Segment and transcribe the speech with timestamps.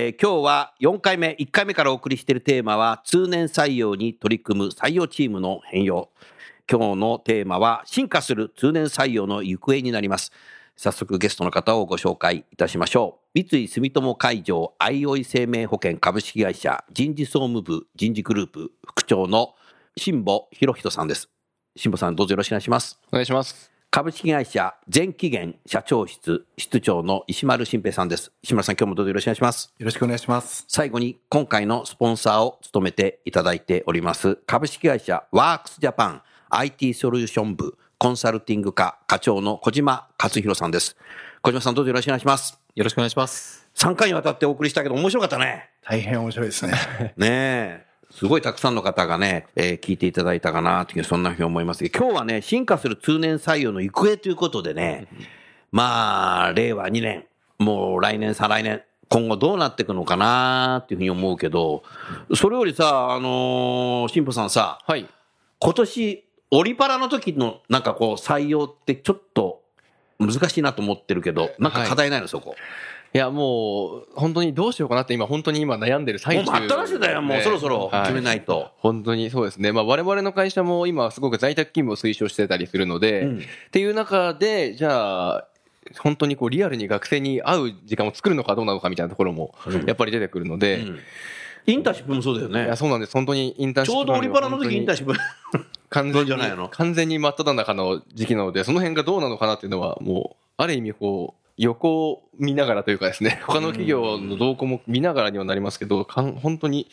[0.00, 6.10] えー今日は4回目1回目からお送りしているテーマは通年採用に取り組む採用チームの変容。
[6.70, 10.30] 今日のテーマは進化する通年採用の行方になります。
[10.76, 13.40] 早速ゲストの方をご紹介いたしましょう。
[13.42, 19.56] 三井住友海上相生生命保険株式会社人事総務部人事グループ副長の
[19.96, 21.28] 辛坊博人さんです。
[21.74, 23.00] 辛坊さんどうぞよろしくお願いします。
[23.08, 23.77] お願いします。
[23.90, 30.66] 株式会社全期限社長室室長の石丸新平さんです石丸さん今日もどうぞよろしくお願いしますよろしくお願いします。
[30.68, 40.96] 最後に今回のスポンサーを務めていただいております株式会社ワークスジャパン IT ソリューション部コンサルティング課課長の小島克弘さんです
[41.40, 43.66] 小島さんどうぞよろしくお願いしますよろしくお願いします。
[43.74, 46.74] 3回にわたってお送りしたけど面白かったね大変面白いですね。
[47.16, 47.87] ねえ。
[48.10, 55.06] すごいたくさんの方がね、えー聞いていただいたかなという、そんなふうに思いますけど、今日はね、進化する通年採用の行方ということでね、
[55.70, 57.24] まあ、令和2年、
[57.58, 61.82] もう来年、再来年、今後どうなっていくのかなっていうふうに思うけど、
[62.34, 65.06] それよりさ、あのー、新保さんさ、はい。
[65.60, 69.62] 今年、オリパラの時のなんかこう採用ってちょっと
[70.18, 72.54] 難しいなと思ってるけど、なんか課題ないの、そこ？
[73.14, 78.70] いや、もう、本当にどうしようかなって今、本当に今悩んでる最もう中、待っただよ、もうそろそろ決めないと。
[78.78, 79.72] 本当にそうですね。
[79.72, 85.48] まあ、我々の会社も今、すごく在宅勤務を推奨してたりするので、うんっていう中で、じゃあ、
[86.00, 89.54] 本当にこうリアルに学生に会う時間を作るのかどうなのかみたいなところも
[89.86, 90.98] やっぱり出てくるので、うん
[91.66, 92.76] インターンシップもそうだよねいや。
[92.76, 95.12] そうなんです本当にインターンシップちょうどオリパラの時インターンシップ。
[95.90, 96.70] 完全にじゃないの？
[96.70, 106.88] 完全に真っ只中の時期なのでその辺がどうなのかなっていうのはもうある意味こう横を見ながらというかですね他の企業の動向も見ながらにはなりますけどかん本当に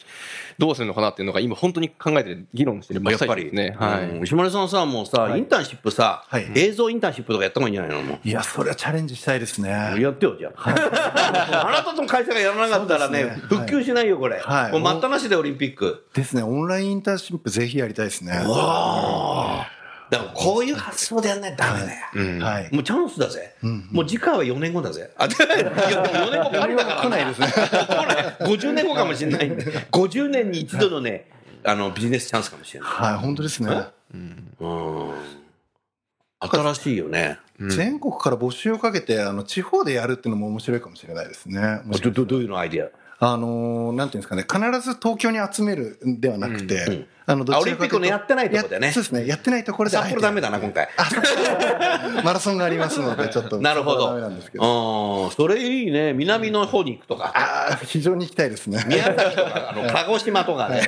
[0.58, 3.44] どうするのかなっていうのが今本当に考えて議論してる真っやっぱり。
[3.44, 3.76] 最中ですね。
[3.78, 9.94] はいうん石丸さんさ、もうさ、はいインターンシップさはい、映像インターンシップとかやった方がいいんじゃないのもいや、それはチャレンジしたいですね。
[9.96, 10.02] う。
[10.02, 11.68] やってよ、じゃあ。
[11.68, 14.40] あなたとの会社がやらなかったらねね、復旧しないよ、これ。
[14.40, 16.08] はいもう待ったなしでオリンピック。
[16.14, 16.42] ですね。
[16.42, 18.32] オンラインインターンシップぜひやりたいですね。
[18.32, 19.75] わあ。
[20.10, 22.06] だからこういう発想でやんないとダメだよ。
[22.14, 22.70] うんはい。
[22.74, 23.56] もうチャンスだぜ。
[23.64, 25.12] んもう次回は4年後だぜ。
[25.18, 27.02] あ、でも4年後パリだから。
[27.02, 27.58] 来ないですね来
[27.88, 28.26] ない。
[28.40, 29.64] 50年後かもしれないんで。
[29.92, 31.30] 50年に一度のね、
[31.64, 32.90] あの、ビジネスチャンスかもしれない。
[32.90, 33.70] はい、本当ですね。
[34.14, 35.12] うん。
[36.40, 37.40] 新しいよね。
[37.60, 41.82] 全国から募集をかけて、あの、地方でやるっていうのも面白いかもしれないですね。
[42.04, 42.90] ど、どどういうのアイディア？
[43.20, 49.98] あのーなんていうんですかね、必ず東京に集めるんではなくて、あの、どあちらかというとオリンピックのやってないとこでねやそうですね、やってないところで。
[49.98, 50.90] 札幌ダメだな、今回。
[52.24, 53.60] マラソンがありますので、ちょっと。
[53.62, 54.20] なるほど。
[54.20, 55.26] なんですけど。
[55.26, 56.14] うん、それいいね。
[56.14, 57.32] 南の方に行くとか。
[57.36, 58.84] ああ、非常に行きたいですね。
[58.88, 60.88] 宮崎とか、あの、 鹿児島とかね。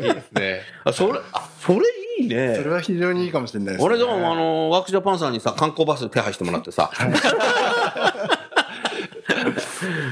[0.00, 0.60] いいですね。
[0.84, 1.78] あそれ、あ、それ
[2.20, 2.70] いいそねれ。
[2.70, 3.84] は非常にいいかもしれないです、ね。
[3.84, 6.90] 俺でも、あの、ワークジャパンさんにさ、観光バス手配してもらってさ。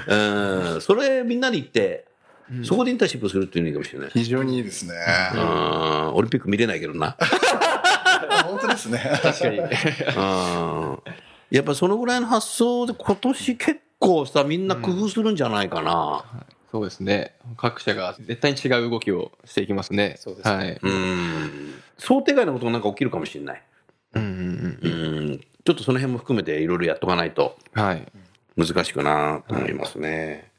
[0.07, 2.07] うん、それみんなで行って、
[2.63, 4.11] そこでインターンシップするっていうのいいかもしれない。
[4.13, 4.95] 非常にいいですね。
[5.35, 7.17] うん、オリンピック見れないけどな。
[8.45, 8.99] 本当ですね。
[9.23, 9.59] 確かに。
[9.59, 10.99] うん
[11.51, 16.25] やっぱそのぐらいの発想で今年結構さ、みんな工夫するんじゃないかな。
[16.73, 17.37] そうですね。
[17.57, 20.17] 各社が絶対に違う動きをしていきますね。
[20.19, 20.79] そうですはい。
[20.83, 21.75] うん。
[21.97, 23.63] 想定外のことがなんか起きるかもしれない。
[24.15, 24.89] うんうんう
[25.35, 25.39] ん。
[25.39, 27.83] ちょっとその辺も含めていろいろやっとかないとうん。
[27.83, 28.07] はい。
[28.57, 30.51] 難しくなと思いますね。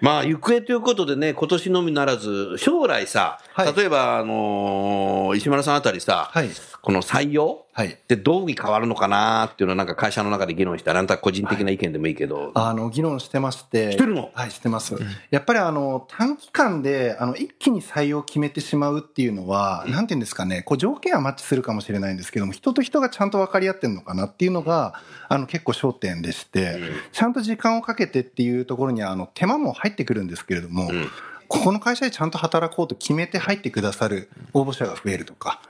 [0.00, 6.48] まあ、行方ということでね、今年のみならず、将来さ、はい例えば、あのー石丸さんあたりさ、はい。
[6.82, 7.88] この採用はい。
[7.88, 13.92] ってどうに変わるのかなっていうのはなんか会社の中で議論したら、あなた個人的な意見でもいいけど、あの、議論してまして。
[13.92, 14.30] してるの？
[14.34, 14.96] はい、してます。
[15.30, 24.94] やっぱりあの、短期間で、あの、一気に採用を決めてしまうっていうのは、なんていうんですかね、こう、条件はマッチするかもしれないんですけども、人と人がちゃんと分かり合ってるのかなっていうのが、
[25.28, 26.80] あの、結構焦点でして、
[27.12, 31.08] ちゃんと時間をかけてっていうところには、あの、手間も入ってくるんですけれども、ん
[31.50, 35.60] ここの会社でちゃんと働こうと決めて入ってくださる応募者が増えるとか、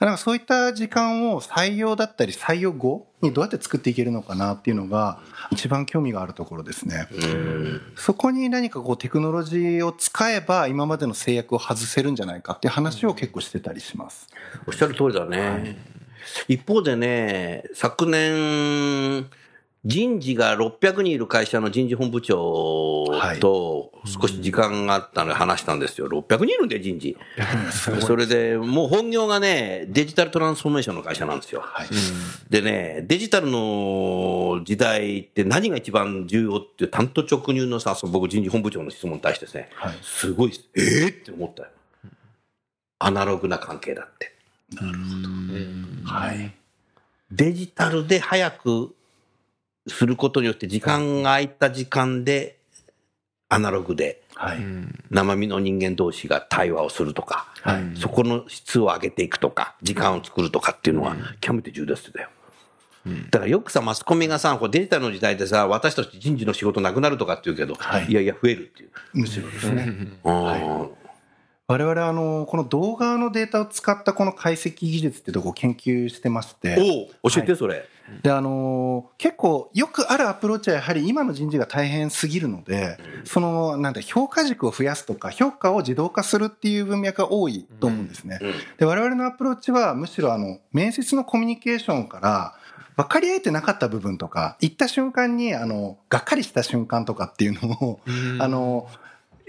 [0.00, 5.20] なんかそういった時間を採用だったり採用後にどうやって作っていけるのかなっていうのが
[5.52, 7.06] 一番興味があるところですね。
[7.94, 14.26] そこに何かこうテクノロジーを使えば今までの制約を外せるんじゃないかっていう話を結構してたりします。
[14.66, 15.76] おっしゃる通りだね。
[16.48, 19.30] 一方でね、昨年、
[19.84, 23.06] 人事が600人いる会社の人事本部長
[23.40, 26.06] と少し時間があったので話したんですよ。
[26.06, 27.16] 600人いるんで人事。
[28.06, 31.62] それで、もう本業がね、デジタルトランスフォーメーションの会社なんですよ。
[31.64, 31.88] はい
[32.50, 41.68] でね、デジタルの時代って何が一番重要っていう担当直入のさ、僕人事本部長の質問に対してですね、はいすごい、えー、って思ったよ。
[42.98, 44.32] アナログな関係だって。
[46.04, 46.52] はい。
[47.30, 48.94] デジタルで早く
[49.92, 52.58] することによって時間が空いた時間で
[53.48, 54.58] アナログではい。
[55.10, 57.82] 生身の人間同士が対話をするとか、はい。
[57.94, 62.30] そこの質を上げていくとか、時間を作るとかっていうのは極めて重要ですだよ。
[63.30, 68.90] だからよくさ、マスコミがさ、こうデジタルの時代でさ、私たち人事の仕事なくなるとかって言うけど、はいい、やいや増えるっていう。
[69.12, 70.08] むしろですね。
[70.24, 70.90] うん
[71.66, 76.76] 我々あの、この動画のデータを使ったこの解析技術ってとこを研究してまして。
[77.22, 77.86] おう教えて、それ。
[78.22, 88.38] で、あのー結構よくあるアプローチはやはり今の人事が大変すぎるので、その、なんだ、評価軸を増やすとか、評価を自動化するっていう文脈が多いと思うんですね。
[88.40, 92.54] うんで、我々のアプローチはむしろあの、面接のコミュニケーションから、
[92.96, 98.00] 分かり合えてなかった部分とか、行った瞬間に、あの、がっかりした瞬間とかっていうのを、
[98.38, 98.88] あの、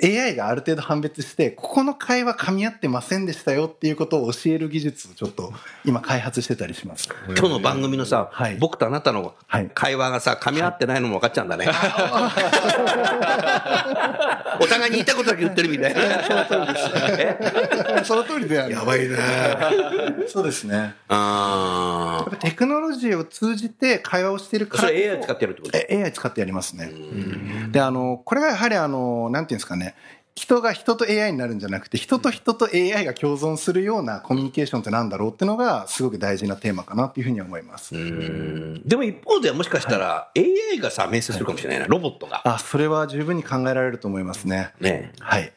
[0.03, 5.53] AI がある程度判別して、ここの会話噛み合ってませんでしたよっていうことを教える技術をちょっと
[5.85, 7.07] 今開発してたりします。
[7.37, 11.67] 今日の番組のさ、はい僕とあなたのはい会話がさ、噛み合ってないのも分かっちゃうんだね。
[14.59, 16.01] お互いに言いたいことだけ言ってるみたいな。
[18.05, 18.73] その通りである。
[18.73, 19.15] やばいね。
[20.27, 20.75] そうですね。
[20.75, 24.75] やあっぱテクノロジーを通じて会話をしているあ。
[24.77, 25.77] からこそれ AI 使ってやるってこと？
[25.77, 26.91] え AI 使ってやりますね。
[27.71, 29.90] で、あの、これがやはりあの、なんていうんですかね。
[30.35, 37.95] 人が人と AI になるんじゃなくて、人と人と AI が共存するようなコミュニケーションってなんだろうっていうのが、すごく大事なテーマかなっていうふうに思います。
[37.95, 42.41] うんでも一方ではもしかしたら AI がさ、面接するかもしれないな、ロボットが。
[42.45, 44.71] あ、それは十分に考えられると思いますね。
[44.79, 45.51] ねはい。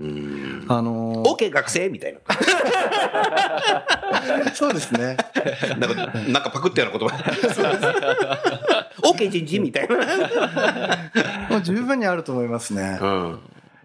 [0.00, 0.66] うん。
[0.68, 2.18] あのー OK 学生みたいな。
[4.54, 5.16] そうですね。
[5.78, 7.16] なんか、なんかパクったような言葉。
[9.02, 9.96] OK 人事みたいな。
[11.50, 12.98] もう十分にあると思いますね。
[13.00, 13.38] うん。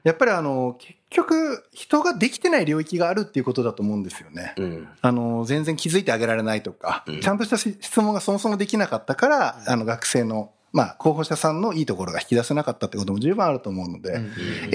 [0.03, 4.53] やっぱりあの、結局、人ができてない領域があるっていうことだと思うんですよね。
[4.57, 4.87] うん。
[5.01, 14.19] あの、全然気づいてあげられないとか、うんちゃんとしたし質問がそもそもできなかったから、あの、学生の、まあ、候補者さんのいいところが引き出せなかったってことも十分あると思うので、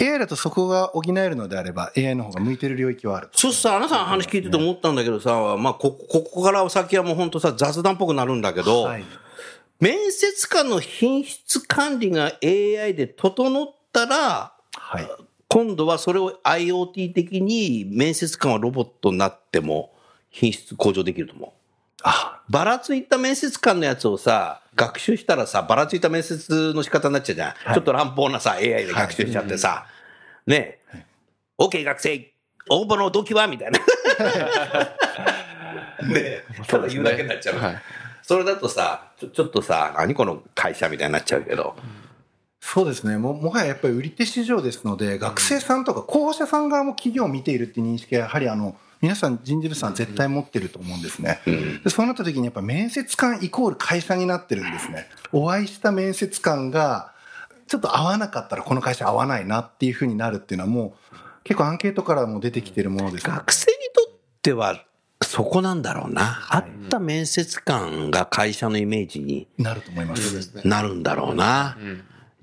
[0.01, 3.39] AI だとそこが補えるのであれば、AI の方が向いてる領域はあると。
[3.39, 9.05] そうさ、あなたの話聞いてて思ったんだけどさ、まあ、こ、ここから先はもう本当さ、雑談っぽくなるんだけど、はい。
[9.81, 15.09] 面接官の品質管理が AI で整ったら、はい。
[15.49, 19.93] 今度はそれを IoT 的に面接官はロボットになっても
[20.31, 21.51] 品質向上できると思う。
[22.03, 27.49] あ、ばらついた面接官のやつをさ、学習したらさ、ばらついた面接の仕方になっちゃうじゃん。
[27.53, 29.87] はいちょっと乱暴なさ、AI で学習しちゃってさ、
[30.47, 31.05] ねえ、
[31.59, 32.33] OK 学生、
[32.69, 33.47] 応募の動機は？
[33.47, 33.79] みたいな。
[36.09, 37.59] ねえ、ただ言うだけになっちゃう。
[37.59, 37.83] はい
[38.27, 41.77] それだとさちょ、ちょっとさ、何この会社みたいになっちゃうけど。
[42.67, 43.19] そうですね。
[43.19, 51.41] も、もはややっぱり売り手市場ですので、学生さんとか候補者さん側も企業を見ているっていう認識は、やはりあの、皆さん人事部さん絶対持ってると思うんですね。
[51.47, 51.83] うん。
[51.83, 55.07] でそうなった時にやっぱ面接官イコール会社になってるんですね。
[55.31, 57.13] お会いした面接官が、
[57.69, 64.83] ちょっと合わなかったらこの会社合わないなっていうふうになるっていうのはもう結構アンケートからも出てきてるものです、学生にとっては、
[65.23, 66.47] そこなんだろうな。
[66.49, 70.67] あった面接官が会社のイメージになると思います。
[70.67, 71.77] なるんだろうな。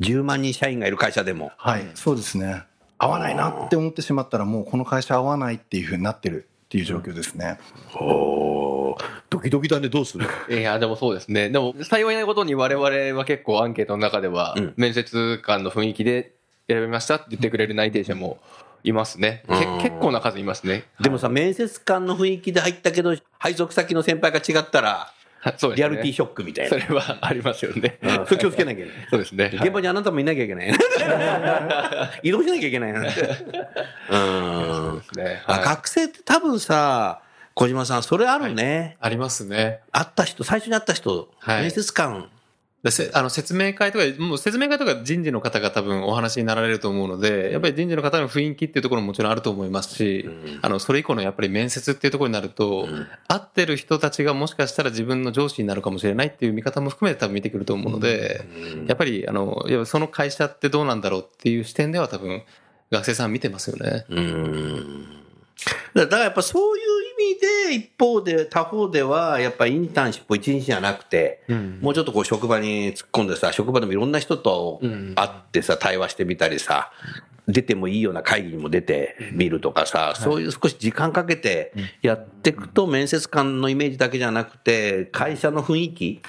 [0.02, 1.52] 10万人社員がいる会社でも。
[1.58, 2.64] はい、そうですね。
[2.98, 7.58] 合わないなって思ってしまったらもうこの会社合わないっていうふうになってるっていう状況ですね。
[7.96, 8.98] お
[9.30, 10.28] ドキドキだね、どうする？
[10.50, 11.50] いや、でもそうですね。
[11.50, 16.34] でも、幸いなことに我々は結構アンケートの中では、うん面接官の雰囲気で
[16.68, 18.40] 選びましたって言ってくれる内定者も
[18.84, 19.44] いますね。
[19.82, 20.84] 結構な数いますね。
[21.00, 25.21] でもさ、面接官の雰囲気で入ったけど、配属先の先輩が違ったら、はい
[25.58, 25.76] そうですね。
[25.76, 26.70] リアリティショックみたいな。
[26.70, 27.98] それはありますよね。
[28.02, 29.08] うんそれ気をつけなきゃいけない。
[29.10, 29.52] そうですね。
[29.54, 30.72] 現場にあなたもいなきゃいけない。
[32.24, 33.22] 移動しなきゃいけないなって。
[34.10, 35.02] うん。
[35.16, 35.42] ね。
[35.48, 37.22] あはい学生って多分さ、
[37.54, 38.98] 小島さん、それあるね。
[39.00, 39.80] ありますね。
[39.92, 42.30] 会った人、最初に会った人、はい面接官
[43.14, 50.28] あの説明会とか、もう説明会とか人事の方が多分お話になられると思うので、やっぱり人事の方の雰囲気っていうところももちろんあると思いますし、
[50.64, 52.88] あの、それ以降のやっぱり面接っていうところになると、
[53.28, 58.46] 会ってる人たちがもしかしたら自分の上司になるかもしれないっていう見方も含めて多分見てくると思うので、
[58.88, 62.42] やっぱり、あの、その会社ってどうなんだろうっていう視点では多分、
[62.90, 64.06] 学生さん見てますよね。
[64.10, 65.06] うん。
[65.94, 66.82] だからやっぱそうい
[67.40, 71.44] で、一方で、他方では、やっぱインターンシップ一日じゃなくて、
[71.82, 74.80] もうちょっとこう職場に突っ込んでさ、職場でもいろんな人と
[75.16, 76.92] 会ってさ、対話してみたりさ、
[77.48, 86.22] 出てもいいような会議にも出てみるとかさ、そういう少し時間かけてやっていくと、面接官のイメージだけじゃなくて、会社の雰囲気、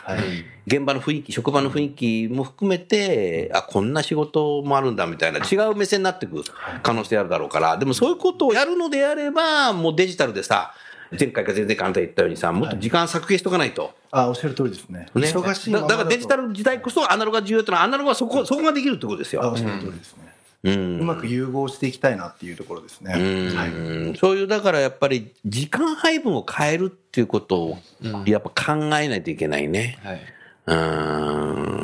[0.66, 6.28] 現場の雰囲気、職場の雰囲気も含めて、あ、こんな仕事もあるんだみたいな、違う目線になってい。
[6.28, 6.42] く
[6.82, 10.74] 可能性あるだろうから、でもそういうことをやるのであれば、もうデジタルでさ、
[11.18, 13.92] 前回か前々回あなた言ったようにさ、もっと時間削減しとかないと。
[14.10, 15.00] あ、おっしゃる通りですね。
[15.00, 19.56] ね、忙しいだだからデジタル時代こそアナログが重要ってのは、アナログはそこ、そこができるってことですあ、およっ。
[19.56, 20.32] しゃる通りですね。
[20.64, 23.12] うんうまく融合していきたいなっていうところですね。
[23.12, 23.22] はい。
[23.70, 27.78] うんそういう、だからやっぱり時間配分を変えるっていうことを、
[28.26, 29.98] やっぱ考えないといけないね。
[30.02, 30.20] はい。
[30.66, 31.81] うん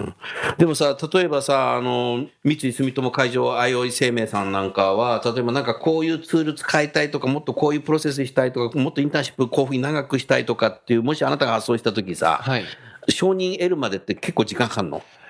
[0.56, 12.64] でもさ、例えばさ、あの、三井住友海上あいおい生命さんなんかは、例えばなんかこういうツール使いたいとか、もっとこういうプロセスしたいとか、もっとインターンシップこういうふうに長くしたいとかっていう、もしあなたが発想したときさ、はい。
[13.11, 14.99] 承認得るまでって結構時間かかるの？
[14.99, 15.27] あ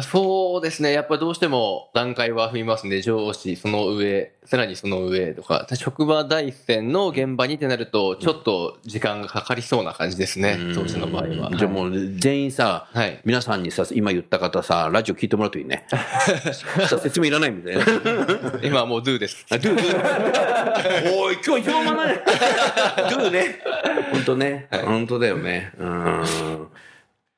[0.00, 0.90] そうですね。
[0.90, 3.02] やっぱどうしても段階は踏みますね。
[3.02, 10.56] 上司、その上、さらにその上とか、職場第一線の現場にってなると、ちょっと時間がかかりそうな感じですね。
[10.74, 11.50] 当時の場合は。
[11.54, 15.84] じゃあもう全員さ、はい皆さんにさ、今言った方さ、ラジオ聞いてもらうといいね。
[16.88, 17.84] さ説明いらないみたいな。
[18.64, 19.44] 今はもう do です。
[19.50, 21.14] あ、ドゥ、ドゥ。
[21.16, 22.20] おい、今日一番まない。
[23.10, 23.60] ドゥね。
[24.10, 24.68] 本当ね。
[24.70, 25.72] 本当だよね。
[25.78, 26.68] うん。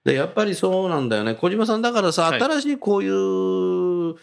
[0.04, 1.34] で、やっぱりそうなんだよね。
[1.34, 2.40] 小島さん、だからさ、はい。
[2.40, 4.16] 新しいこういう、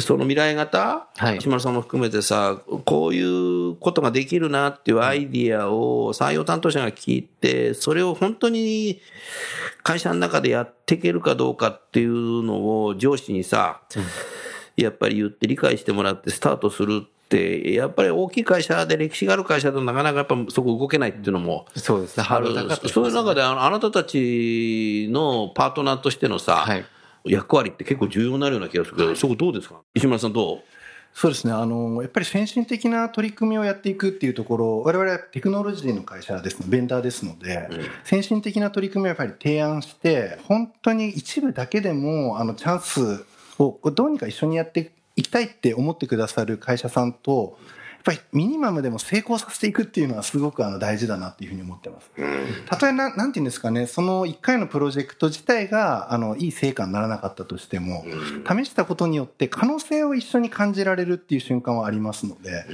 [0.00, 1.40] その未来型、はい。
[1.40, 9.00] 島田さんも含めてさ、こういうことができるなっていうアイディアを採用担当者が聞いて、それを本当に
[9.82, 13.80] 会社の中でやっていけるかどうかっていうのを上司にさ、
[14.76, 22.24] やっぱり言って理解してもらってスタートするって、やっぱり大きい会社で歴史がある会社だとなかなかやっぱそこ動けないっていうのもそうですね。
[22.28, 22.48] ある。
[22.88, 26.84] そういう中であのあなたたちのパートナーとしてのさ、はい
[27.28, 29.80] 役割って結構重要になるような気がするけど、そこどうですか？
[29.96, 30.60] 石村さんどう？
[31.12, 31.52] そうですね。
[31.52, 37.68] あの、やっぱり先進的な取り組みをやっていくっていうところ、我々はテクノロジーの会社ですの、ベンダーですので、
[38.04, 43.24] 先進的な取り組みをやっぱり提案して、本当に一部だけでも、あの、チャンス
[43.58, 47.58] をどうにか一緒にやっていきたいって思ってくださる会社さんと、
[48.06, 52.08] やっぱりミニマムでも成功させていくっていうのはすごくあの大事だなっていうふうに思ってます。
[52.66, 58.04] たとえな、なんていうんですかね、その1回のプロジェクト自体が、あの、いい成果にならなかったとしても、
[58.46, 62.64] 試したことによって可能性を一緒に感じられるっていう瞬間はありますので、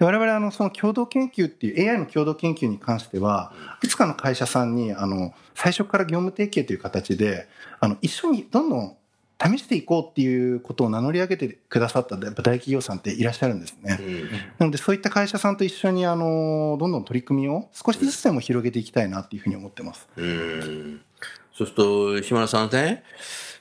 [0.00, 3.52] で我々あの、その共同研究っていう AI の共同研究に関しては、
[3.84, 7.46] いくつかの会社さんに、あの、最初から業務提携という形で、
[7.78, 8.96] あの、一緒にどんどん
[9.42, 13.98] 試していこうっていうことを名乗り上げてくださったやっぱ大企業さんっていらっしゃるんですね。
[14.58, 20.08] なのでそういった会社さんと一緒にあのどんどん取り組みを少しずつでも広げていきたいなっていうふうに思ってます。
[20.16, 21.00] うん。
[21.54, 23.02] そうすると、島田さんね、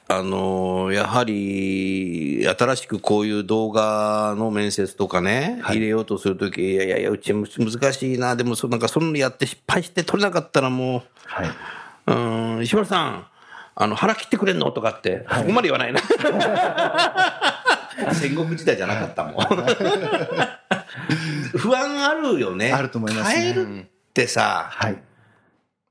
[0.08, 11.50] あの、やはり、新しくこういう動画の面接とかね、入れようとするとき、いやいやいや、うちむ難しいな、でもそ、なんかそんなのやって失敗して取れなかったらもはい。
[12.08, 13.28] う、うん、石村さん、
[13.75, 14.72] あの、腹切ってくれんの？
[14.72, 16.01] とかって、そこまで言わないな。
[18.13, 19.46] 戦国時代じゃなかったもん。
[21.58, 22.72] 不安あるよね。
[22.74, 24.98] あると思いますね変えるってさ、はい。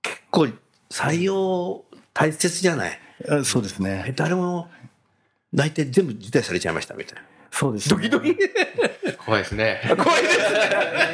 [0.03, 0.49] 結構
[0.91, 2.99] 採用大切じゃない？
[3.29, 4.13] あそうですえね。
[4.17, 4.69] 誰も
[5.55, 7.23] 大体全部辞退されちゃいましたみたいな
[7.61, 7.97] そうです、ね。
[7.97, 8.35] ドキドキ。
[9.27, 9.83] 怖いですね。
[10.03, 10.39] 怖いです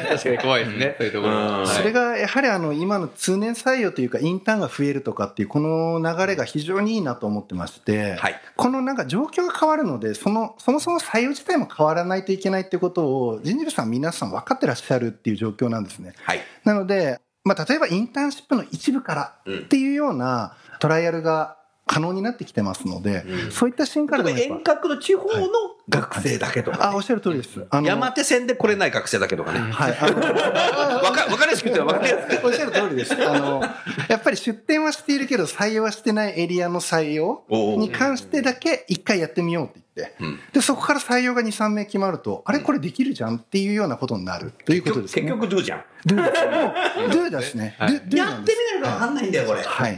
[0.07, 0.95] 確かに怖いですね。
[0.97, 16.13] そういうところそれがやはりあの今の通年採用というかインターンが増えるとかっていうこの流れが非常にいいなと思ってまして、はいこのなんか状況が変わるのでそのそもそも採用自体も変わらないといけないってことを人事部さん皆さん分かってらっしゃるっていう状況なんですね。
[16.23, 25.47] はいなので、まあ、例えばインターンシップの一部からっていうようなトライアルが可能になってきてますので、そういったシーンから遠隔の地方の
[25.89, 27.65] 学生だけとぱ、か、あ、おっしゃる通りです。
[27.69, 29.59] あの山手線で来れない学生だけとかね。
[29.59, 29.91] はい。
[31.03, 32.45] わかわかりやすくてわかりやすく。
[32.47, 33.13] おっしゃる通りです。
[33.13, 33.63] あの、
[34.09, 37.43] やっぱり出店はしているけど、採用はしてないエリアの採用
[37.77, 45.21] に関してだけ一回やってみようって言って、うんで、そこから採用が2、3名決まると、あれこれできるじゃんっていうようなことになるということですね。
[45.23, 45.83] 結局、どうじゃん？
[46.05, 46.73] ドゥですね。
[47.11, 47.75] ドゥですね。
[47.79, 49.63] ドゥドゥやってみないとわかんないんだよ、これ。
[49.63, 49.97] はい。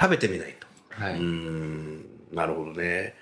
[0.00, 0.67] 食べてみないと。
[0.98, 3.14] はうーんなるほどね。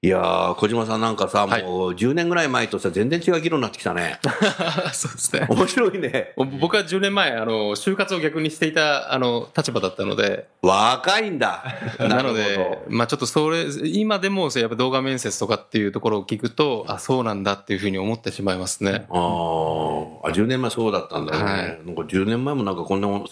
[0.00, 4.20] いやー、小島さんなんかさ、はいもう10年ぐらい前とさ、全然違う議論になってきたね。
[4.94, 5.44] そうですね。
[5.48, 6.34] 面白いね。
[6.60, 11.64] 僕は10年前、あの、就活を逆にしていた、あの、立場だったので、若いんだ。
[11.98, 19.06] なのるでほ、まあちょっとそれ、今でも、やっぱ動画面接とかっていうところを聞くと、あ、そうなんだっていうふうに思ってしまいますね。
[19.12, 20.22] ど。
[20.24, 21.42] あーあ、10年前そうだったんだね。
[21.42, 23.24] はいなんか10年前もなんかこんなもん、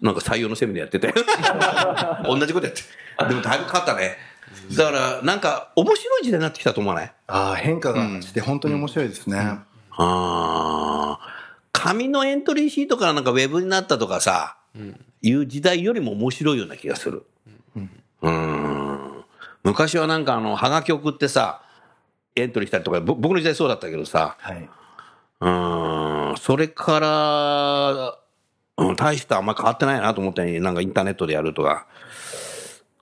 [0.00, 1.12] なんか採用のセミナーやってて。
[2.24, 2.82] 同じことやって。
[3.28, 4.16] でもだいぶ変わったね。
[4.76, 7.12] だから、なんか面白い時代になってきたと思わない？
[7.26, 9.38] ああ、変化がして本当に面白いですね。
[9.38, 9.58] あ
[9.90, 11.18] あ、
[11.72, 14.56] 紙のエントリーシートからなんかウェブになったとかさ、
[15.22, 17.24] いう時代よりも面白いような気がする。
[18.22, 19.24] うん。
[19.64, 21.62] 昔はなんかあの、はがき送ってさ、
[22.36, 24.68] エントリーしたりとか、ぼ僕の時代そうだったけどさ、はい。
[25.40, 28.17] うん、それから、
[28.78, 31.86] うん、大してあんま変わってないなと思ったなんかインターネットでやるとか、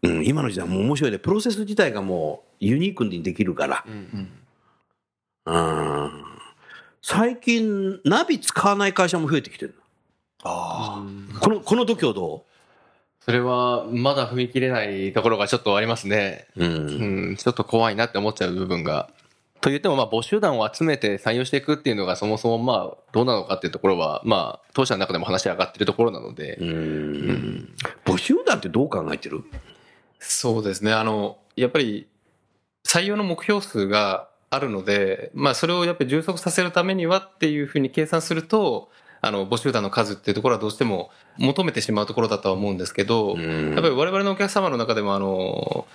[0.02, 1.18] うん、今の時代もう面白いね。
[1.18, 3.84] プロセス自体がもうユニークにできるから。
[3.86, 4.28] うん。
[7.02, 9.74] 最近、ナビ使わない会社も増えてきてる
[10.42, 11.04] あ
[11.40, 12.44] この、この度胸ど
[13.20, 16.46] それはまだ踏み切れないところがちょっとありますね。
[16.56, 16.66] うう。
[16.66, 19.10] うんん、ちょっと怖いなって思っちゃう部分が。
[19.60, 27.74] と言っても、まあ、募集団を集めて採用していくっていうのがそもそもまあ、どうなのかっていうところは、まあ、当社の中でも話し上がってるところなのでう、ん。
[28.04, 29.42] 募集団ってどう考えてる？
[30.18, 30.92] そうですね。
[30.92, 32.06] あの、やっぱり、
[32.84, 45.86] 採用の目標数があるので、まあ、それをやっぱり充足させるためにはっていうふうに計算すると、あの、募集団の数っていうところはどうしても求めてしまうところだとは思うんですけど、んやっぱり我々のお客様の中でも、あの、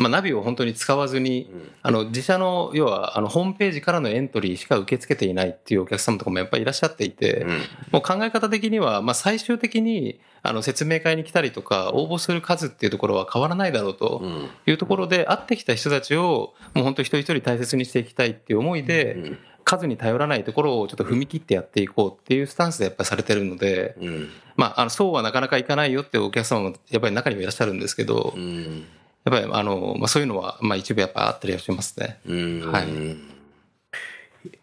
[0.00, 1.50] まあ、ナビを本当に使わずに、
[1.82, 7.46] あの、自社の、要は、あの、ホームページからのエントリーしか受け付けていないっていうお客様とかもやっぱりいらっしゃっていて、
[7.92, 14.22] もう考え方的には、まあ、最終的に、あの、説明会に来たりとか、応募する数っていうところは変わらないだろうと
[14.66, 24.28] いうところで、会ってきた人たちを、もう本当一人一人大切にしていきたいっていう思いで、数に頼らないところをちょっと踏み切ってやっていこうっていうスタンスでやっぱりされてるので、うん。
[24.56, 28.84] まあ、あの、そうはなかなかいかないよっていうお客様もやっぱり中にもいらっしゃるんですけど、うん。
[29.24, 32.20] やっぱりあの、まあ、そういうのは、まあ、一部やっぱあったりはしますね。
[32.26, 32.86] うんはい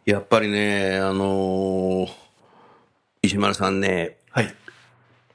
[0.06, 2.28] やっぱりね、あのー
[3.22, 4.56] 石丸さんね、はい。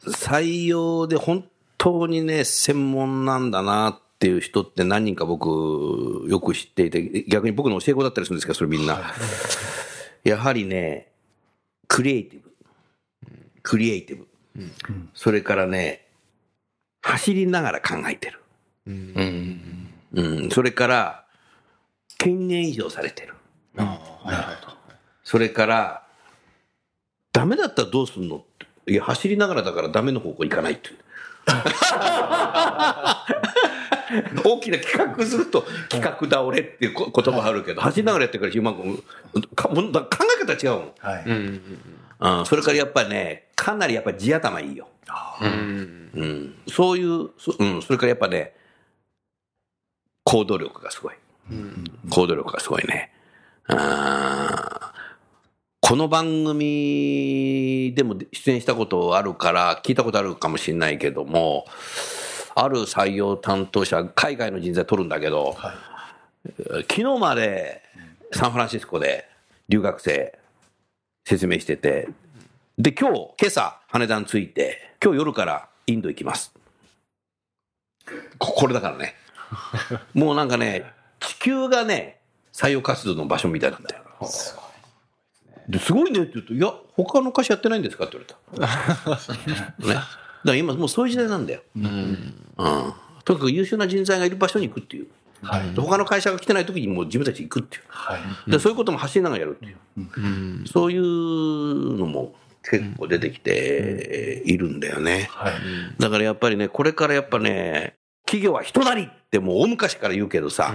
[0.06, 1.44] 採用で本
[1.78, 9.12] 当にね、専門なんだなっていう人って何人か僕、よく知っていて、逆に僕の教え子だったりするんですけど、それみんな。
[10.24, 11.08] やはりね、
[11.88, 12.52] クリエイティブ。
[13.62, 14.26] クリエイティブ。
[15.14, 16.06] それからね、
[17.02, 18.41] 走りながら考えてる。
[18.86, 19.88] うん。
[20.14, 20.50] うん。
[20.50, 21.24] それから、
[22.18, 23.34] 権限以上されてる。
[25.24, 26.02] それから、
[27.32, 28.36] ダメだったらどうすんの？
[28.36, 28.42] っ
[28.84, 30.90] ていや、走りながらだからダメの方向行かないって。
[34.44, 39.02] 大きな企画すると企画倒れっていうこ言葉あるけど、走りながらやってるからうまく
[39.54, 40.92] かもうだ考え方違うもん。
[40.98, 41.24] はい。
[41.24, 44.88] うん、それからやっぱりね、かなりやっぱり地頭いいよ。
[45.40, 46.10] うん。
[46.14, 48.54] うん、そういうそ、うん、それからやっぱね、
[50.32, 51.14] 行動力がすごい。
[52.08, 53.12] 行動力がすごいね。
[53.66, 54.94] あ
[55.82, 61.66] この番組でも出演したことあるから、聞いたことあるかもしれないけども、
[62.54, 65.54] ある採用担当者、海外の人材取るんだけど、
[66.88, 67.82] 昨日まで
[68.32, 69.28] サンフランシスコで
[69.68, 70.38] 留学生
[71.26, 72.08] 説明してて、
[72.78, 76.54] で、今日、今朝、羽田に着いて、今日夜からインド行きます。
[78.38, 79.16] これだからね。
[80.14, 82.20] もうなんかね、地球がね、
[82.52, 84.02] 採用活動の場所みたいなんだよ。
[85.68, 88.26] ですごいねって言うと、いや、他の会社やってないんですかって言
[88.58, 89.16] われ
[89.78, 89.86] た。
[89.86, 89.94] ね。
[89.94, 90.06] だか
[90.44, 91.62] ら今もうそういう時代なんだよ。
[91.76, 92.34] うん。
[93.24, 95.06] とにかく優秀な人材がいる場所に行くっていう。
[95.42, 95.74] はい。
[95.74, 97.82] で他の会社が来てない時にもう自分たち行くっていう。
[97.88, 98.50] はい。
[98.50, 105.28] でそういうことも走りながらやるっていう、そういうのも結構出てきているんだよね。
[105.30, 105.52] はい。
[105.98, 107.94] だからやっぱりね、これからやっぱね、
[108.32, 110.74] 企業は人なりってもう大昔から言うけどさ、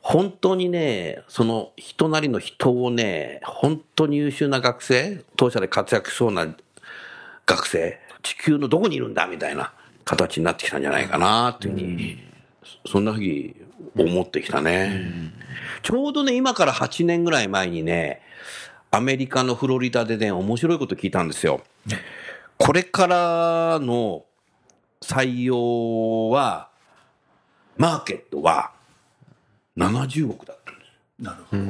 [0.00, 6.46] 本当にね、その人なりの人をね、本当に優秀な学生、当社で活躍しそうな
[7.44, 9.74] 学生、地球のどこにいるんだみたいな
[10.06, 12.18] 形になってきたんじゃないかなっていうふうに、
[12.90, 13.54] そんなふうに
[13.98, 15.08] 思ってきたね。
[15.82, 18.22] ちょうどね、今から8年ぐらい前にね、
[18.90, 21.60] アメリカのフロリダでね、面白いこと聞いたんですよ。
[22.56, 24.24] これからの
[25.02, 26.68] 採用は、
[27.76, 28.72] マーケットは
[29.76, 30.90] 70億だったんです。
[31.18, 31.62] なるほど。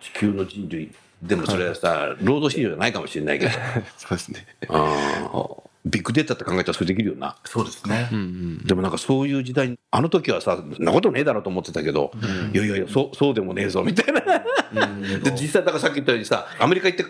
[0.00, 0.92] 地球の人類。
[1.22, 3.52] でもそれはさ、労働市場じゃないかもしれないけど。
[3.96, 4.46] そうですね。
[4.68, 7.36] あービッグデータって考えたらそれできるよな。
[7.44, 8.08] そうですね。
[8.64, 12.10] でもなんかそういう時代に、あの時はさ、そんなことねえだろうと思ってたけど、
[12.54, 14.20] いやいやいや、そう、そうでもねえぞ、みたいな。
[15.18, 17.04] で、実際、だからさっき言ったようにさ、アメリカ行って、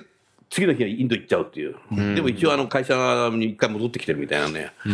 [0.50, 1.76] 次の日はインド行っちゃうっていう。
[2.14, 4.72] でも一応あの会社に一回戻ってきてるみたいなね。
[4.84, 4.90] う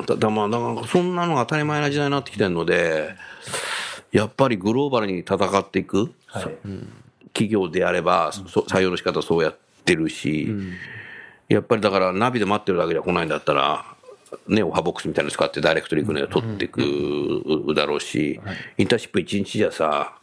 [0.00, 0.04] ん。
[0.06, 3.14] だだまあ、なんかそんなのが当たり前な時代になってきてるので、
[4.12, 6.56] やっぱりグローバルに戦っていく、はい。
[7.32, 10.52] 企業であれば、そ採用の仕方そうやってるし、
[11.48, 13.84] やっぱりだからナビで待ってるだけじゃ来ないんだったら、
[14.46, 18.40] ね、オファーボックスみたいなの使ってダイレクトリークね、取っていくだろうし、
[18.78, 20.16] インターンシップ1日じゃさ、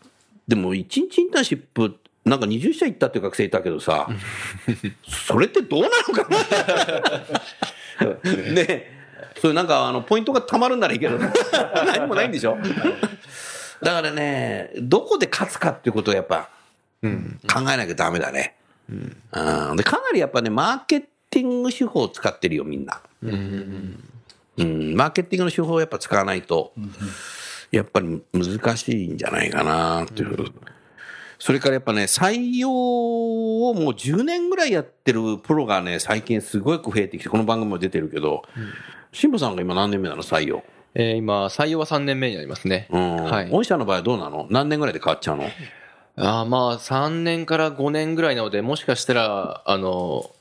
[0.48, 1.98] でも1日インターンシップ、
[2.28, 4.08] なんか20社行ったっていう学生いたけどさ、
[5.08, 6.28] それってどうなのか
[8.02, 8.32] な？
[8.54, 8.98] ね。
[9.40, 11.18] そういうなんかあのポイントがたまるんならいいけど、
[11.86, 12.58] 何もないんでしょ？
[13.84, 16.50] だからね、どこで勝つかっていうことをやっぱ
[17.02, 17.10] 考
[17.72, 18.56] えなきゃダメだね。
[18.90, 23.02] うん、でかなりやっぱね、マーケティング手法を使ってるよ、みんな。
[23.22, 26.74] うん、マーケティングの手法をやっぱ使わないと、
[27.70, 30.52] やっぱり難しいんじゃないかなっていう。
[31.40, 38.44] それからやっぱね、採用をもう10年ぐらいやってるプロがね、最近すごく増えてきて、この番組も出てるけど、
[39.12, 40.64] 辛坊さんが今何年目なの、採用。
[40.96, 42.88] えー今、採用は3年目になりますね。
[42.90, 43.16] うん。
[43.24, 44.48] はい御社の場合はどうなの？
[44.50, 45.46] 何年ぐらいで変わっちゃうの？
[46.20, 50.32] あーまあ、3年から5年ぐらいなので、もしかしたら、あの、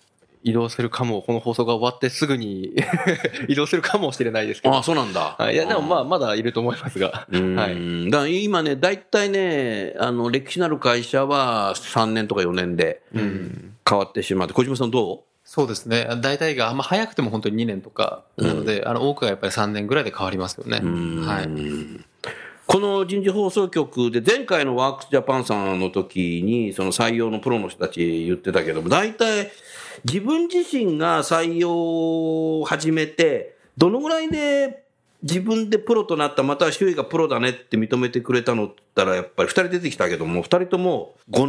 [0.47, 2.73] 移動するかも、この放送が終わってすぐに
[3.49, 4.75] 移動するかもしれないですけど。
[4.75, 5.35] ああ、そうなんだ。
[5.37, 7.27] はい、いや、でもまあ、まだいると思いますが。
[7.33, 8.11] うんはい。
[8.13, 16.07] だ今ね、大体ね、あの、歴史のある会社は3年とか4年で変わってしまって、小島さんどそうですね。
[16.23, 20.79] 大体が、まあ、早くても本当に2年とかなので、あの、多くがやっぱり3年ぐらいで変わりますよね。
[21.27, 21.49] はい。
[22.69, 29.51] うこの人事放送局で前回のワークスジャパンさんの時に、その採用のプロの人たち言ってたけども、大体
[30.05, 34.85] 自分自身が採用を始めて、どのぐらいで
[35.23, 41.47] 自分でプロとなった、または周囲がプロだねって認めてくれたのって言ったら、やっぱり2人出てきたけども、2人とも5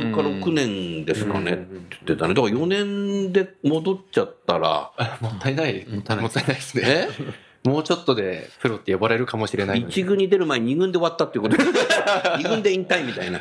[0.00, 2.34] 年か6年ですかねって言ってたね。
[2.34, 5.86] だから4年で戻っちゃったら、もったいない。
[5.88, 7.08] もったいないですね。
[7.64, 9.80] えもうちょっとでプロって呼ばれるかもしれない。
[9.88, 11.56] 一軍に出る前に二軍で終わったっていうこと
[12.38, 13.40] 二軍で引退みたいな。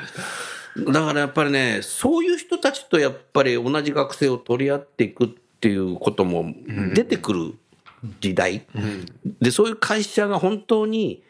[0.86, 5.28] だからやっぱりね、そういう人たちとやっぱり同じ学生を取り合っていくっ
[5.60, 6.54] ていうことも
[6.94, 7.54] 出てくる
[8.20, 8.66] 時代。
[9.42, 11.24] で、そういう会社が本当に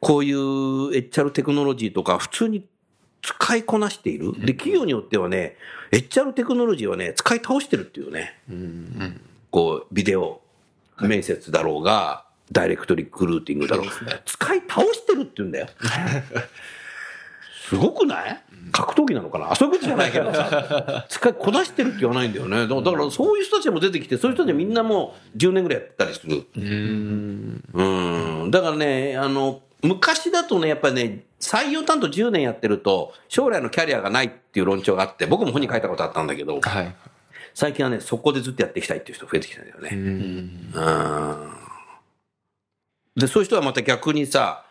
[0.00, 0.38] こういう
[0.90, 2.64] HR テクノロジーとか普通に
[3.22, 4.32] 使いこなしている。
[4.32, 5.56] で、企業によってはね、
[5.92, 8.38] HR テクノロジーはね、使い倒してるっていうね。
[9.50, 10.40] こう、ビデオ
[11.00, 13.92] 面接だろうが、ダイレクトリクルーティングだろうが、
[14.24, 15.68] 使い倒してるって言うんだよ。
[17.68, 18.42] すごくない？
[18.70, 19.50] 格闘技なのかな？
[19.52, 22.68] あそういうことじゃないけどさ、使いこなしてるって言わないんだよね。
[22.68, 26.44] だからそういう人たちも出てきて、そういう人でみんなもう10年ぐらいやったりする。
[26.54, 26.60] う
[28.46, 28.50] ん。
[28.50, 36.94] だからね、あの、昔だとね、やっぱりね、採用担当10年やってると、将来のキャリアがないっていう論調があって、僕も本に書いたことあったんだけど、はい。
[37.54, 39.90] 最近はね、そこでずっとやっていきたいっていう人増えてきたんだよね。
[39.92, 40.74] うん
[43.16, 44.64] で、そういう人はまた逆にさ、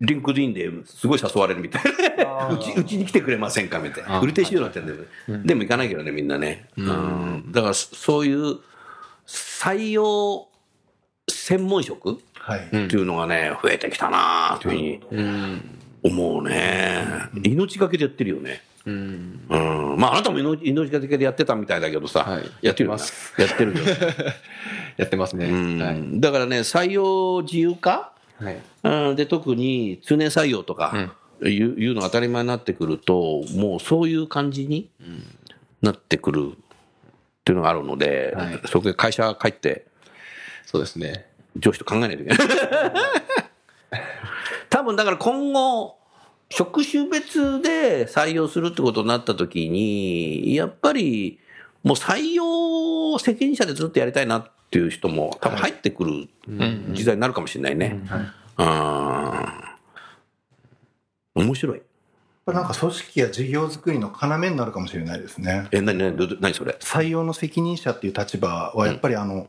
[0.00, 1.82] LinkedIn ですごい誘われるみたい
[2.16, 2.48] な。
[2.48, 4.20] うち、うちに来てくれませんかみたいな。
[4.20, 4.98] 売り手市場になってんだよ
[5.38, 5.42] ね。
[5.44, 6.68] でも行かないけどね、みんなね。
[6.76, 7.50] うん。
[7.50, 8.58] だから、そそういう
[9.26, 10.46] 採用
[11.28, 12.60] 専門職はい。
[12.60, 15.62] っていうのがね、増えてきたなあというふうに
[16.02, 17.04] 思うね。
[17.42, 18.62] 命がけでやってるよね。
[18.86, 19.40] うん。
[19.98, 23.02] まあ、あなたも命命がけでやってたみたいだけどさ、はいやってるよな
[23.44, 23.84] やってるよ。
[24.98, 25.46] やってますね。
[25.46, 26.20] うんはい。
[26.20, 28.60] だからね、採用自由化、はい。
[28.82, 34.90] うん、で特に通年採用とかいう,、いうのが当たり前になってくると、もうそういう感じに
[35.82, 36.56] なってくるっ
[37.44, 39.86] ていうのがあるので、はいそこで会社帰って、
[40.66, 41.26] そうですね。
[41.56, 42.38] 上司と考えないといけない。
[44.68, 45.96] 多分だから今後、
[46.50, 51.38] 職種別で採用するってことになった時に、やっぱり
[51.84, 56.28] もう採用責任者でずっとやりたいなっていう人も多分入ってくる
[56.92, 58.00] 時代になるかもしれないね。
[58.58, 58.64] うん。
[61.44, 61.82] 面白い。
[62.44, 65.68] これなんか組織や事業作りの要になるかもしれないですね。
[65.70, 66.16] え、なになに？
[66.16, 66.76] どど何それ？
[66.80, 69.48] 採用の責任者っていう立場はやっぱりあの、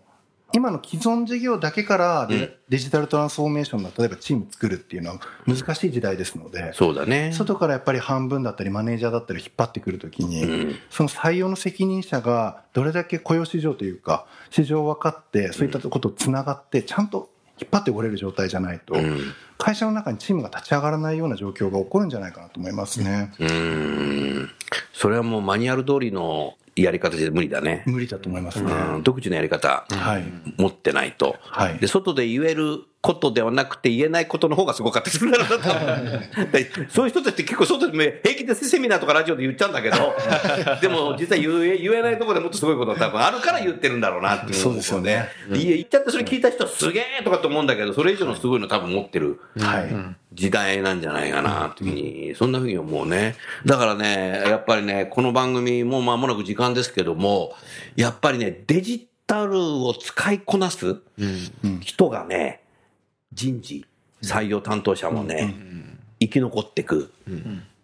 [0.54, 2.28] 今の既存事業だけから
[2.70, 7.32] デ,、ジタルトランスフォーメーションの例えばチーム作るっていうのは難しい時代ですので、そうだね。
[7.34, 17.30] 外からやっぱり半分だったりマネージャーだったり引っ張ってくるときに、うんその採用の責任者がどれだけ雇用市場というか市場を分かってそういったことをつながってちゃんと
[17.62, 19.34] 引っ張ってこれる状態じゃないと、うん。
[19.58, 23.32] 会社の中にチームが立ち上がらないような状況が起こるんじゃないかなと思いますね。
[23.40, 24.50] うーん
[24.94, 27.84] それはもうマニュアル通りのやり方じゃ無理だね。
[27.86, 28.72] 無理だと思いますね。
[28.72, 30.24] うん、独自のやり方、はい。
[30.58, 31.38] 持ってないと。
[31.42, 40.14] はいで、外で言えることではなくて言えないことの方がすごかったそういう人たちって結構外で平気でセミナーとかラジオで言っちゃうんだけど、
[40.82, 44.54] でも実際言え言えないところでもっとすごいことが多分あるから言ってるんだろうなっていう。
[44.54, 45.30] そうですよね。
[45.50, 49.40] 言っちゃってそれ聞いた人はすげえとかと思うんだけど、それ以上のすごいの多分持ってる。
[49.58, 50.16] はい。
[50.34, 53.36] 時代なんじゃないかなっていうふうに、そんなふうに思うね。
[53.66, 57.56] だからね、やっぱりね、この番組もう間もなく時間ですけども、
[57.96, 60.98] やっぱりね、デジタルを使いこなす
[61.82, 62.62] 人がね、
[63.34, 63.86] 人事、
[64.22, 65.54] 採用担当者もね、
[66.20, 67.12] 生き残っていく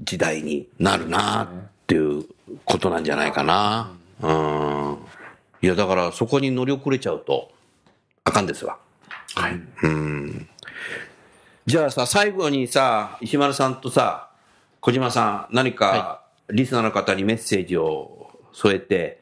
[0.01, 1.47] 時代になるなっ
[1.88, 2.25] ていう
[2.65, 3.91] ことなんじゃないかな。
[4.21, 4.97] うん。
[5.62, 7.51] いや、だからそこに乗り遅れちゃうと、
[8.23, 8.77] あかんですわ。
[9.36, 9.62] はい。
[9.84, 10.47] うん
[11.67, 14.29] じゃあさ、最後にさ、石丸さんとさ、
[14.81, 19.21] 小島さん、何かリスナーの方にメッセージを添えて、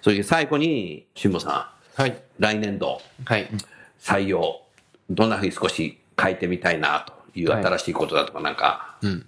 [0.00, 2.10] それで最後に、辛坊さはい。
[2.10, 3.50] ん、来年度はい。
[4.00, 4.62] 採用、
[5.10, 9.26] どんなふうに少し変えてみたいなというはい新しいことだとかなんか、うん。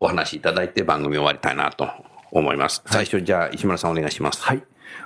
[0.00, 1.88] お話しいただいて番組終わりたいなと
[2.30, 2.82] 思います。
[2.86, 4.42] 最初にじゃあ石丸さんお願いします。
[4.42, 4.62] はい。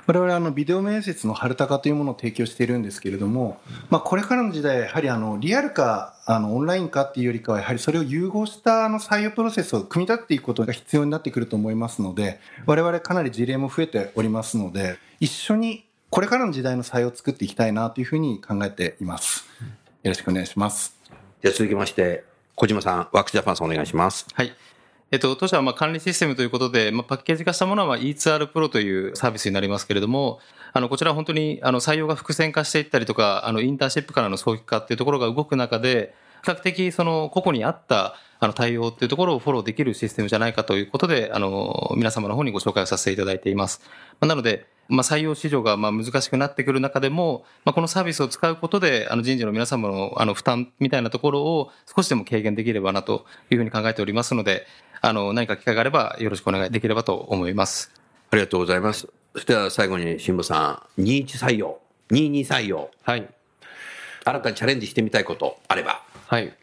[0.07, 19.45] 我々あのビデオ面接の春高というものを提供しているんですけれども、まあ、これからの時代、やはりあのリアルかあのオンラインかっていうよりかは、やはりそれを融合したあの採用プロセスを組み立てていくことが必要になってくると思いますので、我々かなり事例も増えておりますので、一緒にこれからの時代の採用を作っていきたいなというふうに考えています。
[20.01, 20.97] よろしくお願いします。
[21.41, 22.23] じゃあ続きまして、
[22.55, 24.27] 小島さん、ワークスジャパンさんお願いします。
[24.33, 24.53] はい。
[25.11, 30.39] えっと、当社はまあ管理システムということで、まあ、パッケージ化したものはまあ E2R Pro というサービスになりますけれども、
[30.71, 43.81] あの、こちらは本当にあの採用が伏線化していったりとか、あの、インターンシップからの早期化っていうところが動く中で、比較的その個々に合ったあの対応っていうところをフォローできるシステムじゃないかということで、あの、皆様の方にご紹介をさせていただいています。
[44.21, 54.65] まあなので、まあ、採用市場がまあ難しくなってくる中でも、まあ、このサービスを使うことで、あの人事の皆様のあの負担みたいなところを少しでも軽減できればなというふうに考えておりますので、
[55.01, 57.91] あの、何か機会があればよろしくお願いできればと思います。
[58.31, 59.07] ありがとうございます。
[59.33, 63.29] そしては最後に辛坊さん、21採用、22採用、はい。
[64.25, 66.03] 新たにチャレンジしてみたいことあれば。
[66.27, 66.53] はい。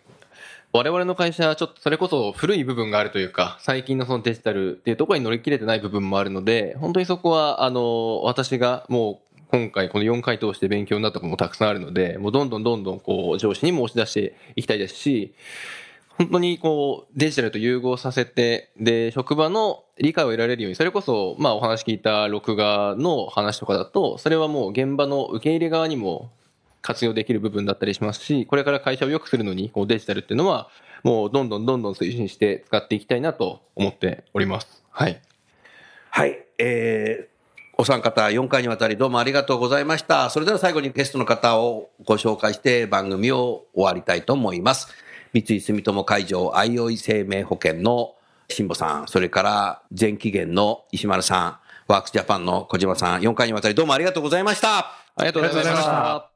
[0.76, 15.32] 我々の会社はちょっとそれこそ古い部分があるというか、最近のそのデジタルっていうところに乗り切れてない部分もあるので、本当にそこは、あの、私がもう今回この4回通して勉強になったこともたくさんあるので、もうどんどんどんどんこう上司にも押し出していきたいですし、
[16.18, 26.30] 本当にこうデジタルと融合させて、で、職場の理解を得られるように、それこそ、まあお話聞いた録画の話とかだと、それはもう現場の受け入れ側にも
[26.86, 30.68] 活用できる部分だったりしますし、これから会社を良くするのに、こうデジタルっていうのは、
[31.02, 34.84] もうどんどんどんどん推進して使っていきたいなと思っております。
[34.90, 35.20] はい。
[36.10, 40.30] はい、えー、お三方4回にわたりどうもありがとうございました。
[40.30, 44.88] それでは最後にゲストの方をご紹介して番組を終わりたいと思います。
[45.32, 48.14] 三井住友海上あいおい生命保険の
[48.48, 54.78] 辛坊さん、それから全期限の石丸さん、ワークスジャパンの小島さん、4回にわたりどうもありがとうございました。
[54.78, 56.35] ありがとうございました。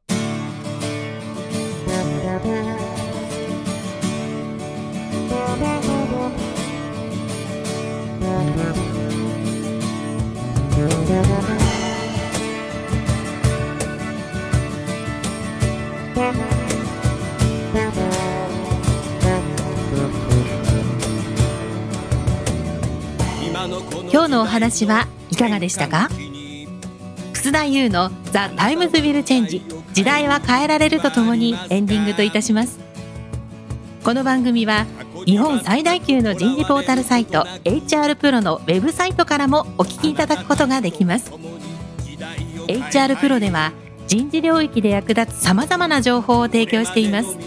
[24.13, 26.09] 今日のお話はいかがでしたか？
[27.33, 32.79] 楠田祐の「The Times Will Change 時代は変えられる」とともにエンディングといたします。
[34.05, 34.87] この番組は
[35.31, 41.31] 日本最大級の人事ポータルサイト HR プロのウェブサイトからもお聞きいただくことができます。
[42.67, 43.71] HR プロでは
[44.09, 47.39] 人事領域で役立つさまざまな情報を提供しています。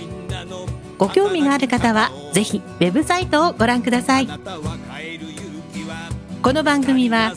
[0.97, 4.27] ご興味がある方はぜひウェブサイトをご覧ください。
[6.41, 7.33] この番組は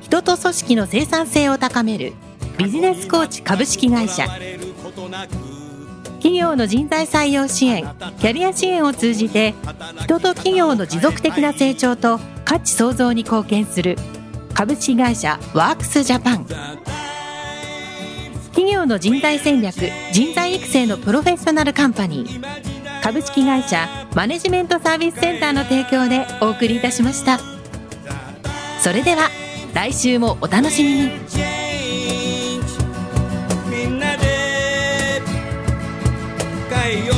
[0.00, 2.12] 人と組織の生産性を高める
[2.56, 4.28] ビジネスコーチ株式会社。
[6.22, 7.82] 企業の人材採用支援
[8.20, 9.54] キャリア支援を通じて
[10.04, 13.96] 人と企業の持続的な成長と価値創造に貢献する
[14.54, 16.46] 株式会社ワークスジャパン。
[18.50, 19.74] 企業の人材戦略
[20.12, 27.40] 人材育成のプロフェッショナルカンパニー株式会社マネジメントサービスセンターの提供でお送りいたしました。
[28.78, 29.28] それでは
[29.74, 31.61] 来週もお楽しみに。
[36.92, 37.14] えよ。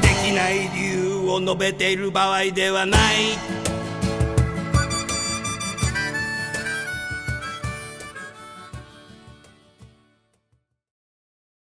[0.00, 3.53] できない理由を述べている場合ではない。